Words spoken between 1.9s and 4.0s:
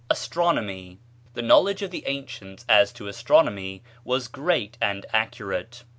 the ancients as to astronomy